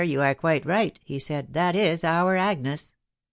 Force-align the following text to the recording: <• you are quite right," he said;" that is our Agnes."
<• 0.01 0.07
you 0.09 0.19
are 0.19 0.33
quite 0.33 0.65
right," 0.65 0.99
he 1.05 1.19
said;" 1.19 1.53
that 1.53 1.75
is 1.75 2.03
our 2.03 2.35
Agnes." 2.35 2.91